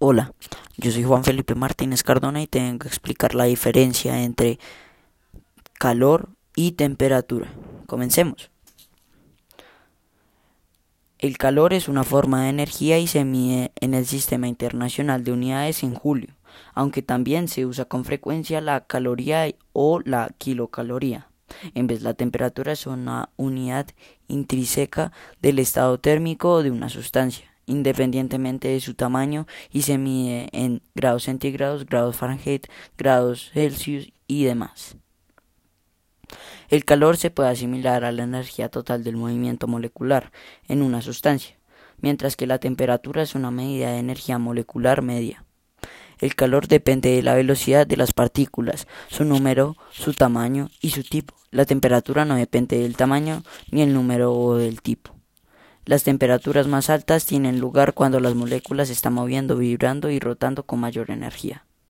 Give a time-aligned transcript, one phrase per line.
[0.00, 0.32] Hola,
[0.76, 4.60] yo soy Juan Felipe Martínez Cardona y tengo que explicar la diferencia entre
[5.76, 7.52] calor y temperatura.
[7.86, 8.52] Comencemos.
[11.18, 15.32] El calor es una forma de energía y se mide en el Sistema Internacional de
[15.32, 16.36] Unidades en julio,
[16.74, 21.28] aunque también se usa con frecuencia la caloría o la kilocaloría.
[21.74, 23.88] En vez la temperatura es una unidad
[24.28, 25.10] intrínseca
[25.42, 31.24] del estado térmico de una sustancia independientemente de su tamaño y se mide en grados
[31.24, 32.66] centígrados, grados Fahrenheit,
[32.96, 34.96] grados Celsius y demás.
[36.68, 40.32] El calor se puede asimilar a la energía total del movimiento molecular
[40.66, 41.56] en una sustancia,
[42.00, 45.44] mientras que la temperatura es una medida de energía molecular media.
[46.18, 51.04] El calor depende de la velocidad de las partículas, su número, su tamaño y su
[51.04, 51.34] tipo.
[51.50, 55.17] La temperatura no depende del tamaño ni el número o del tipo.
[55.88, 60.64] Las temperaturas más altas tienen lugar cuando las moléculas se están moviendo, vibrando y rotando
[60.64, 61.64] con mayor energía.